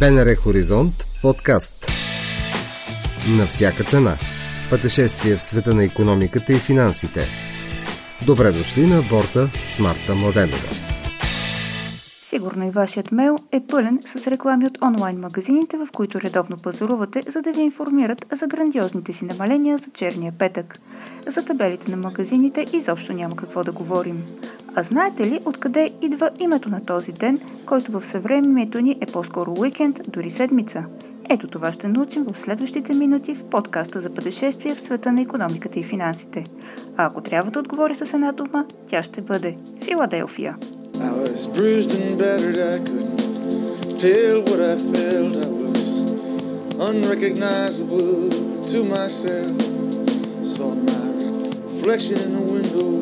БНР 0.00 0.34
Хоризонт 0.34 0.94
подкаст 1.22 1.86
На 3.28 3.46
всяка 3.46 3.84
цена 3.84 4.16
Пътешествие 4.70 5.36
в 5.36 5.42
света 5.42 5.74
на 5.74 5.84
економиката 5.84 6.52
и 6.52 6.56
финансите 6.56 7.26
Добре 8.26 8.52
дошли 8.52 8.86
на 8.86 9.02
борта 9.02 9.50
с 9.68 9.78
Марта 9.78 10.14
Младенова 10.14 10.68
Сигурно 12.24 12.66
и 12.66 12.70
вашият 12.70 13.12
мейл 13.12 13.38
е 13.52 13.60
пълен 13.68 14.00
с 14.16 14.26
реклами 14.26 14.66
от 14.66 14.78
онлайн 14.82 15.20
магазините, 15.20 15.76
в 15.76 15.88
които 15.92 16.20
редовно 16.20 16.56
пазарувате, 16.56 17.22
за 17.28 17.42
да 17.42 17.52
ви 17.52 17.60
информират 17.60 18.26
за 18.32 18.46
грандиозните 18.46 19.12
си 19.12 19.24
намаления 19.24 19.78
за 19.78 19.90
черния 19.94 20.32
петък. 20.38 20.78
За 21.26 21.44
табелите 21.44 21.90
на 21.90 21.96
магазините 21.96 22.66
изобщо 22.72 23.12
няма 23.12 23.36
какво 23.36 23.64
да 23.64 23.72
говорим. 23.72 24.24
А 24.78 24.82
знаете 24.82 25.26
ли 25.26 25.40
откъде 25.44 25.90
идва 26.02 26.30
името 26.38 26.68
на 26.68 26.84
този 26.84 27.12
ден, 27.12 27.40
който 27.66 27.92
в 27.92 28.06
съвремието 28.06 28.80
ни 28.80 28.98
е 29.00 29.06
по-скоро 29.06 29.54
уикенд, 29.58 30.00
дори 30.08 30.30
седмица? 30.30 30.84
Ето 31.28 31.46
това 31.46 31.72
ще 31.72 31.88
научим 31.88 32.24
в 32.24 32.40
следващите 32.40 32.94
минути 32.94 33.34
в 33.34 33.44
подкаста 33.44 34.00
за 34.00 34.10
пътешествие 34.10 34.74
в 34.74 34.80
света 34.80 35.12
на 35.12 35.22
економиката 35.22 35.78
и 35.78 35.82
финансите. 35.82 36.44
А 36.96 37.06
ако 37.06 37.20
трябва 37.20 37.50
да 37.50 37.58
отговоря 37.58 37.94
с 37.94 38.14
една 38.14 38.32
дума, 38.32 38.64
тя 38.86 39.02
ще 39.02 39.20
бъде 39.20 39.56
Филаделфия. 39.84 40.54
Unrecognizable 46.92 48.12
to 48.70 48.78
myself. 48.96 49.56
Saw 50.54 50.70
my 50.88 51.06
reflection 51.66 52.16
in 52.26 52.30
the 52.36 52.44
window 52.54 52.96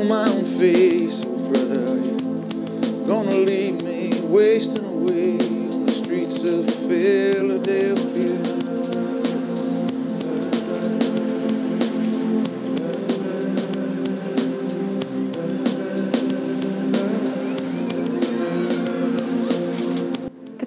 and 0.00 0.08
my 0.08 0.26
own 0.28 0.44
face. 0.44 1.24
Brother, 1.24 1.98
are 1.98 3.06
gonna 3.06 3.36
leave 3.36 3.82
me 3.82 4.18
wasting 4.22 4.84
away 4.84 5.34
on 5.34 5.86
the 5.86 5.92
streets 5.92 6.42
of 6.42 6.64
Philadelphia? 6.64 7.29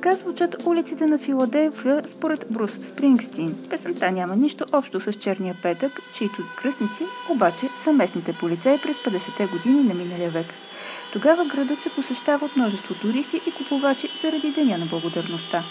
Така 0.04 0.16
звучат 0.16 0.56
улиците 0.66 1.06
на 1.06 1.18
Филаделфия 1.18 2.02
според 2.08 2.46
Брус 2.52 2.72
Спрингстин. 2.72 3.56
Песента 3.70 4.12
няма 4.12 4.36
нищо 4.36 4.66
общо 4.74 5.00
с 5.00 5.14
Черния 5.14 5.56
петък, 5.62 5.92
чието 6.14 6.42
кръстници 6.62 7.04
обаче 7.30 7.70
са 7.78 7.94
местните 7.94 8.34
полицаи 8.34 8.78
през 8.84 8.98
50-те 8.98 9.46
години 9.46 9.84
на 9.84 9.94
миналия 9.94 10.30
век. 10.30 10.46
Тогава 11.14 11.46
градът 11.46 11.82
се 11.82 11.90
посещава 11.90 12.46
от 12.46 12.56
множество 12.56 12.96
туристи 12.96 13.42
и 13.48 13.52
купувачи 13.52 14.08
заради 14.22 14.52
Деня 14.52 14.78
на 14.78 14.86
благодарността. 14.86 15.64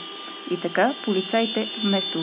И 0.50 0.60
така 0.60 0.94
полицаите 1.04 1.68
вместо 1.84 2.18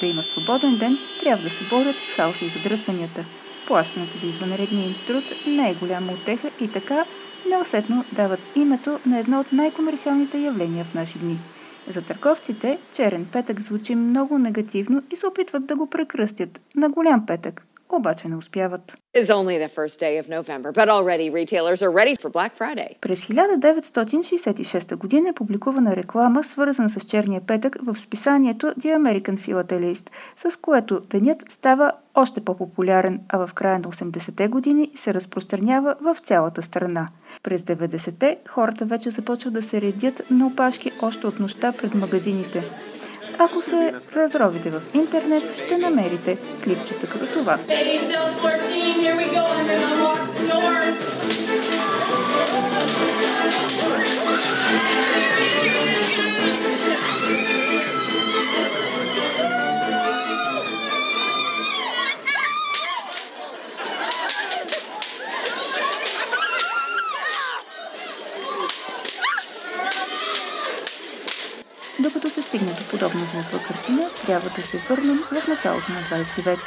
да 0.00 0.06
имат 0.06 0.26
свободен 0.26 0.78
ден, 0.78 0.98
трябва 1.20 1.44
да 1.44 1.50
се 1.50 1.64
борят 1.70 1.96
с 1.96 2.12
хаоса 2.16 2.44
и 2.44 2.48
задръстванията. 2.48 3.24
Плащането 3.66 4.18
за 4.18 4.26
извънредния 4.26 4.94
труд 5.06 5.24
не 5.46 5.70
е 5.70 5.74
голяма 5.74 6.12
отеха 6.12 6.50
и 6.60 6.68
така 6.68 7.04
неусетно 7.50 8.04
дават 8.12 8.40
името 8.56 8.98
на 9.06 9.18
едно 9.18 9.40
от 9.40 9.52
най-комерциалните 9.52 10.38
явления 10.38 10.84
в 10.84 10.94
наши 10.94 11.18
дни. 11.18 11.38
За 11.88 12.02
търговците 12.02 12.78
черен 12.94 13.26
петък 13.32 13.60
звучи 13.60 13.94
много 13.94 14.38
негативно 14.38 15.02
и 15.12 15.16
се 15.16 15.26
опитват 15.26 15.66
да 15.66 15.76
го 15.76 15.86
прекръстят 15.86 16.60
на 16.76 16.88
голям 16.88 17.26
петък, 17.26 17.66
обаче 17.96 18.28
не 18.28 18.36
успяват. 18.36 18.94
November, 20.28 20.72
През 23.00 23.26
1966 23.26 24.96
година 24.96 25.28
е 25.28 25.32
публикувана 25.32 25.96
реклама, 25.96 26.44
свързана 26.44 26.88
с 26.88 27.04
черния 27.04 27.40
петък 27.40 27.76
в 27.82 27.96
списанието 27.96 28.66
The 28.66 28.96
American 28.96 29.38
Philatelist, 29.38 30.10
с 30.36 30.56
което 30.56 31.00
денят 31.00 31.44
става 31.48 31.92
още 32.14 32.40
по-популярен, 32.40 33.20
а 33.28 33.46
в 33.46 33.54
края 33.54 33.78
на 33.78 33.84
80-те 33.84 34.48
години 34.48 34.90
се 34.94 35.14
разпространява 35.14 35.94
в 36.00 36.16
цялата 36.22 36.62
страна. 36.62 37.08
През 37.42 37.62
90-те 37.62 38.38
хората 38.48 38.84
вече 38.84 39.10
започват 39.10 39.54
да 39.54 39.62
се 39.62 39.80
редят 39.80 40.22
на 40.30 40.46
опашки 40.46 40.92
още 41.02 41.26
от 41.26 41.40
нощта 41.40 41.72
пред 41.72 41.94
магазините. 41.94 42.62
Ако 43.38 43.60
се 43.60 43.94
разровите 44.16 44.70
в 44.70 44.82
интернет, 44.94 45.54
ще 45.64 45.78
намерите 45.78 46.38
клипчета 46.64 47.06
като 47.06 47.26
това. 47.26 47.58
Стигне 72.62 72.78
до 72.78 72.90
подобна 72.90 73.20
звукова 73.20 73.58
картина, 73.66 74.02
трябва 74.26 74.50
да 74.56 74.62
се 74.62 74.78
върнем 74.78 75.18
в 75.18 75.48
началото 75.48 75.92
на 75.92 76.24
20 76.24 76.44
век. 76.44 76.58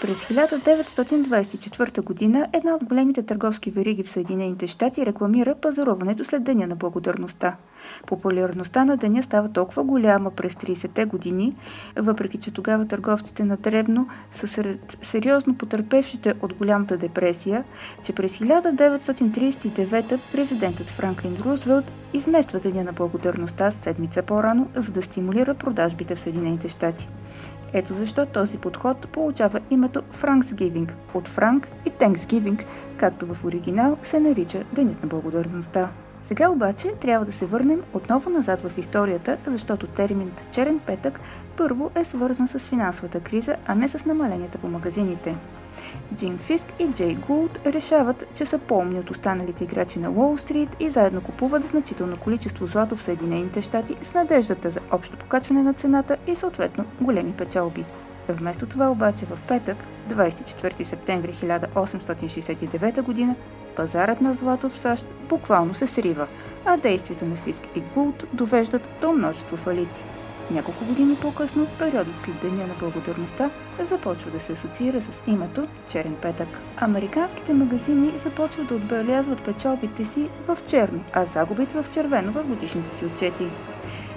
През 0.00 0.24
1924 0.24 2.02
година 2.02 2.46
една 2.52 2.74
от 2.74 2.84
големите 2.84 3.22
търговски 3.22 3.70
вериги 3.70 4.02
в 4.02 4.10
Съединените 4.10 4.66
щати 4.66 5.06
рекламира 5.06 5.54
пазаруването 5.54 6.24
след 6.24 6.44
Деня 6.44 6.66
на 6.66 6.76
благодарността. 6.76 7.56
Популярността 8.06 8.84
на 8.84 8.96
деня 8.96 9.22
става 9.22 9.52
толкова 9.52 9.84
голяма 9.84 10.30
през 10.30 10.54
30-те 10.54 11.04
години, 11.04 11.52
въпреки 11.96 12.38
че 12.38 12.50
тогава 12.50 12.86
търговците 12.88 13.44
на 13.44 13.56
Дребно 13.56 14.08
са 14.32 14.48
сред 14.48 14.98
сериозно 15.02 15.54
потърпевшите 15.54 16.34
от 16.42 16.54
голямата 16.54 16.96
депресия, 16.96 17.64
че 18.02 18.12
през 18.12 18.38
1939 18.38 20.18
президентът 20.32 20.90
Франклин 20.90 21.36
Рузвелт 21.44 21.84
измества 22.14 22.60
Деня 22.60 22.84
на 22.84 22.92
благодарността 22.92 23.70
с 23.70 23.74
седмица 23.74 24.22
по-рано, 24.22 24.68
за 24.76 24.92
да 24.92 25.02
стимулира 25.02 25.54
продажбите 25.54 26.14
в 26.14 26.20
Съединените 26.20 26.68
щати. 26.68 27.08
Ето 27.72 27.94
защо 27.94 28.26
този 28.26 28.58
подход 28.58 29.08
получава 29.08 29.60
името 29.70 30.02
Franksgiving 30.02 30.92
от 31.14 31.28
Франк 31.28 31.68
и 31.86 31.90
Thanksgiving, 31.90 32.64
както 32.96 33.34
в 33.34 33.44
оригинал 33.44 33.98
се 34.02 34.20
нарича 34.20 34.64
Денят 34.72 35.02
на 35.02 35.08
благодарността. 35.08 35.88
Сега 36.22 36.48
обаче 36.48 36.92
трябва 37.00 37.26
да 37.26 37.32
се 37.32 37.46
върнем 37.46 37.82
отново 37.92 38.30
назад 38.30 38.60
в 38.62 38.78
историята, 38.78 39.36
защото 39.46 39.86
терминът 39.86 40.48
черен 40.52 40.80
петък 40.86 41.20
първо 41.56 41.90
е 41.94 42.04
свързан 42.04 42.48
с 42.48 42.58
финансовата 42.58 43.20
криза, 43.20 43.56
а 43.66 43.74
не 43.74 43.88
с 43.88 44.04
намаленията 44.04 44.58
по 44.58 44.68
магазините. 44.68 45.36
Джим 46.14 46.38
Фиск 46.38 46.66
и 46.78 46.88
Джей 46.92 47.14
Гулд 47.14 47.58
решават, 47.66 48.24
че 48.34 48.46
са 48.46 48.58
по-умни 48.58 48.98
от 48.98 49.10
останалите 49.10 49.64
играчи 49.64 49.98
на 49.98 50.10
Уолл 50.10 50.38
Стрит 50.38 50.76
и 50.80 50.90
заедно 50.90 51.20
купуват 51.20 51.64
значително 51.64 52.16
количество 52.16 52.66
злато 52.66 52.96
в 52.96 53.02
Съединените 53.02 53.62
щати 53.62 53.96
с 54.02 54.14
надеждата 54.14 54.70
за 54.70 54.80
общо 54.90 55.16
покачване 55.16 55.62
на 55.62 55.74
цената 55.74 56.16
и 56.26 56.34
съответно 56.34 56.84
големи 57.00 57.32
печалби. 57.32 57.84
Вместо 58.28 58.66
това 58.66 58.90
обаче 58.90 59.26
в 59.26 59.38
петък, 59.48 59.76
24 60.08 60.82
септември 60.82 61.32
1869 61.32 62.94
г., 62.94 63.34
пазарът 63.76 64.20
на 64.20 64.34
злато 64.34 64.68
в 64.68 64.80
САЩ 64.80 65.06
буквално 65.28 65.74
се 65.74 65.86
срива, 65.86 66.26
а 66.64 66.76
действията 66.76 67.26
на 67.26 67.36
Фиск 67.36 67.62
и 67.76 67.80
Гулд 67.94 68.24
довеждат 68.32 68.88
до 69.00 69.12
множество 69.12 69.56
фалити. 69.56 70.04
Няколко 70.50 70.84
години 70.84 71.16
по-късно, 71.16 71.66
периодът 71.78 72.22
след 72.22 72.40
Деня 72.42 72.66
на 72.66 72.74
благодарността 72.78 73.50
започва 73.80 74.30
да 74.30 74.40
се 74.40 74.52
асоциира 74.52 75.02
с 75.02 75.22
името 75.26 75.66
Черен 75.88 76.16
петък. 76.22 76.48
Американските 76.76 77.52
магазини 77.52 78.18
започват 78.18 78.68
да 78.68 78.74
отбелязват 78.74 79.44
печалбите 79.44 80.04
си 80.04 80.28
в 80.48 80.58
черно, 80.66 81.04
а 81.12 81.24
загубите 81.24 81.82
в 81.82 81.90
червено 81.90 82.32
в 82.32 82.44
годишните 82.44 82.96
си 82.96 83.04
отчети. 83.04 83.46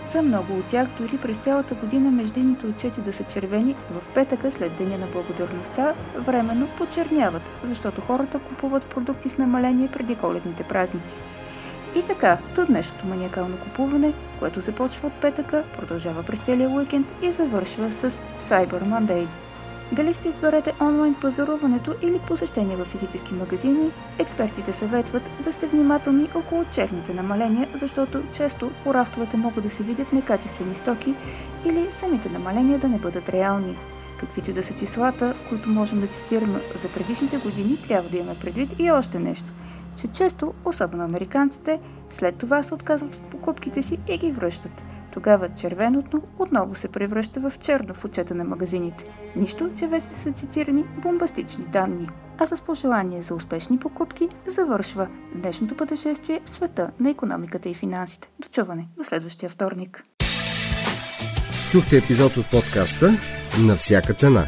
За 0.06 0.22
много 0.22 0.54
от 0.54 0.66
тях, 0.66 0.88
дори 1.00 1.18
през 1.18 1.38
цялата 1.38 1.76
година 1.76 2.12
междинните 2.12 2.68
отчети 2.68 3.02
да 3.02 3.14
са 3.14 3.24
червени, 3.24 3.76
в 3.92 4.14
петъка 4.14 4.52
след 4.52 4.76
Деня 4.76 4.98
на 4.98 5.08
благодарността 5.08 5.94
временно 6.18 6.68
почерняват, 6.78 7.42
защото 7.64 8.02
хората 8.02 8.40
купуват 8.40 8.86
продукти 8.86 9.30
с 9.30 9.38
намаление 9.38 9.90
преди 9.94 10.16
коледните 10.16 10.64
празници. 10.64 11.16
И 11.98 12.02
така, 12.08 12.38
до 12.56 12.66
днешното 12.66 13.08
маниакално 13.08 13.58
купуване, 13.58 14.14
което 14.40 14.62
започва 14.62 15.08
от 15.08 15.14
петъка, 15.14 15.64
продължава 15.78 16.24
през 16.24 16.40
целия 16.40 16.70
уикенд 16.70 17.08
и 17.22 17.32
завършва 17.32 17.92
с 17.92 18.10
Cyber 18.42 18.84
Monday. 18.84 19.28
Дали 19.92 20.14
ще 20.14 20.28
изберете 20.28 20.74
онлайн 20.82 21.16
пазаруването 21.22 21.96
или 22.02 22.20
посещение 22.20 22.76
в 22.76 22.86
физически 22.86 23.34
магазини, 23.34 23.92
експертите 24.20 24.74
съветват 24.74 25.24
да 25.44 25.54
сте 25.54 25.68
внимателни 25.68 26.30
около 26.36 26.66
черните 26.74 27.14
намаления, 27.14 27.68
защото 27.76 28.24
често 28.34 28.72
по 28.84 28.94
рафтовете 28.94 29.38
могат 29.38 29.64
да 29.64 29.70
се 29.70 29.84
видят 29.84 30.14
некачествени 30.14 30.76
стоки 30.76 31.14
или 31.66 31.88
самите 31.92 32.30
намаления 32.30 32.80
да 32.80 32.88
не 32.90 32.98
бъдат 32.98 33.30
реални. 33.30 33.76
Каквито 34.20 34.54
да 34.54 34.64
са 34.64 34.74
числата, 34.74 35.34
които 35.50 35.70
можем 35.70 36.02
да 36.02 36.08
цитираме 36.08 36.60
за 36.82 36.88
предишните 36.88 37.38
години, 37.38 37.78
трябва 37.88 38.10
да 38.10 38.18
имаме 38.18 38.40
предвид 38.40 38.70
и 38.80 38.92
още 38.92 39.20
нещо– 39.20 39.48
че 39.98 40.08
често, 40.08 40.54
особено 40.66 41.04
американците, 41.04 41.80
след 42.10 42.36
това 42.36 42.64
се 42.64 42.74
отказват 42.74 43.16
от 43.16 43.30
покупките 43.30 43.84
си 43.84 44.00
и 44.08 44.18
ги 44.18 44.32
връщат. 44.32 44.84
Тогава 45.14 45.50
червеното 45.50 46.22
отново 46.40 46.76
се 46.76 46.88
превръща 46.88 47.40
в 47.40 47.54
черно 47.60 47.94
в 47.94 48.06
очета 48.06 48.36
на 48.36 48.44
магазините. 48.44 49.04
Нищо, 49.36 49.70
че 49.76 49.88
вече 49.88 50.08
са 50.08 50.32
цитирани 50.32 50.84
бомбастични 51.02 51.66
данни. 51.66 52.10
А 52.38 52.48
с 52.48 52.62
пожелание 52.62 53.22
за 53.22 53.36
успешни 53.36 53.80
покупки 53.80 54.30
завършва 54.48 55.08
днешното 55.36 55.76
пътешествие 55.76 56.42
в 56.46 56.50
света 56.50 56.92
на 57.00 57.10
економиката 57.10 57.70
и 57.70 57.74
финансите. 57.74 58.30
Дочуване 58.40 58.88
до 58.98 59.04
следващия 59.04 59.50
вторник. 59.50 60.04
Чухте 61.72 61.98
епизод 61.98 62.38
от 62.38 62.52
подкаста 62.52 63.12
на 63.66 63.76
всяка 63.76 64.14
цена. 64.14 64.48